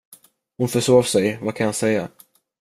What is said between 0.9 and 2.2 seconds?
sig, vad kan jag säga?